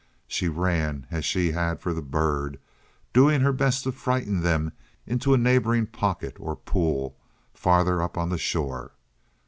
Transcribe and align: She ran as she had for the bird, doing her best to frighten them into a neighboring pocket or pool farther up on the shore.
She 0.27 0.47
ran 0.49 1.05
as 1.11 1.25
she 1.25 1.51
had 1.51 1.79
for 1.79 1.93
the 1.93 2.01
bird, 2.01 2.57
doing 3.13 3.41
her 3.41 3.53
best 3.53 3.83
to 3.83 3.91
frighten 3.91 4.41
them 4.41 4.71
into 5.05 5.31
a 5.35 5.37
neighboring 5.37 5.85
pocket 5.85 6.37
or 6.39 6.55
pool 6.55 7.15
farther 7.53 8.01
up 8.01 8.17
on 8.17 8.29
the 8.29 8.39
shore. 8.39 8.93